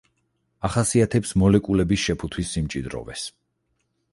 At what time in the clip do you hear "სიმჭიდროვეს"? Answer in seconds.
2.55-3.29